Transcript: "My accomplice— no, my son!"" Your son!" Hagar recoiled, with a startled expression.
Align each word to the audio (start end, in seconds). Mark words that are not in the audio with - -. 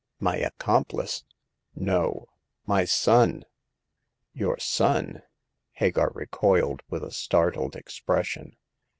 "My 0.29 0.35
accomplice— 0.37 1.23
no, 1.75 2.25
my 2.65 2.85
son!"" 2.85 3.45
Your 4.41 4.57
son!" 4.57 5.21
Hagar 5.73 6.09
recoiled, 6.15 6.81
with 6.89 7.03
a 7.03 7.11
startled 7.11 7.75
expression. 7.75 8.57